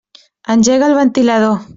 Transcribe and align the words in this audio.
Engega 0.53 0.87
el 0.87 0.95
ventilador. 1.01 1.55